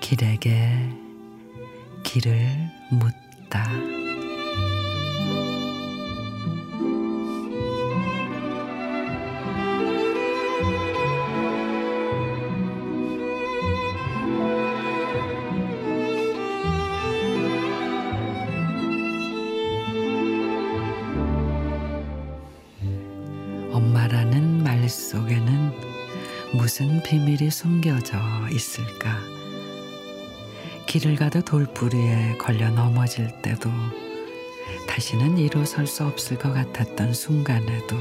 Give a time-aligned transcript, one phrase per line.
[0.00, 0.68] 길에게
[2.02, 2.46] 길을
[2.90, 3.21] 묻
[23.72, 25.72] 엄마라는 말 속에는
[26.52, 28.18] 무슨 비밀이 숨겨져
[28.50, 29.18] 있을까?
[30.86, 33.70] 길을 가다 돌부리에 걸려 넘어질 때도
[34.86, 37.96] 다시는 일어설 수 없을 것 같았던 순간에도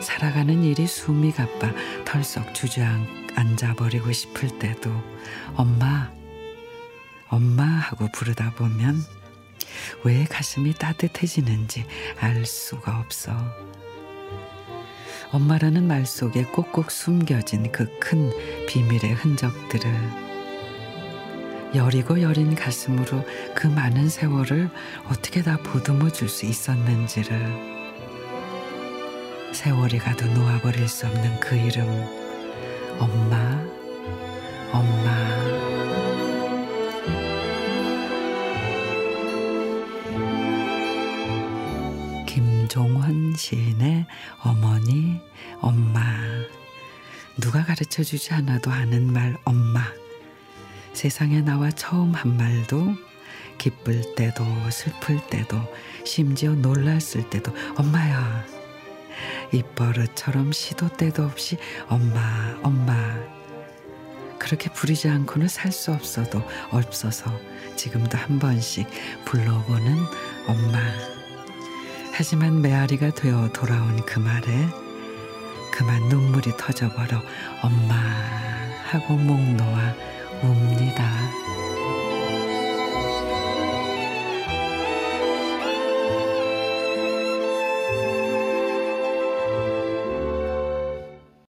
[0.00, 1.70] 살아가는 일이 숨이 가빠
[2.06, 4.90] 털썩 주저앉아 버리고 싶을 때도
[5.54, 6.10] 엄마
[7.28, 9.04] 엄마 하고 부르다 보면
[10.04, 11.84] 왜 가슴이 따뜻해지는지
[12.20, 13.32] 알 수가 없어.
[15.32, 18.30] 엄마라는 말 속에 꼭꼭 숨겨진 그 큰
[18.66, 19.90] 비밀의 흔적들을
[21.74, 24.70] 여리고 여린 가슴으로 그 많은 세월을
[25.10, 27.38] 어떻게 다 보듬어 줄 수 있었는지를
[29.52, 31.86] 세월이 가도 놓아버릴 수 없는 그 이름
[32.98, 33.57] 엄마
[42.28, 44.06] 김종환 시인의
[44.44, 45.18] 어머니
[45.62, 46.02] 엄마.
[47.40, 49.82] 누가 가르쳐 주지 않아도 아는 말 엄마.
[50.92, 52.94] 세상에 나와 처음 한 말도
[53.56, 55.56] 기쁠 때도 슬플 때도
[56.04, 58.44] 심지어 놀랐을 때도 엄마야.
[59.50, 61.56] 입버릇처럼 시도 때도 없이
[61.88, 62.94] 엄마 엄마.
[64.38, 67.32] 그렇게 부리지 않고는 살 수 없어도 없어서
[67.74, 68.86] 지금도 한 번씩
[69.24, 69.96] 불러보는
[70.46, 71.17] 엄마
[72.18, 74.68] 하지만 메아리가 되어 돌아온 그 말에
[75.70, 77.22] 그만 눈물이 터져버려
[77.62, 77.94] 엄마
[78.90, 79.94] 하고 목 놓아
[80.42, 81.77] 웁니다.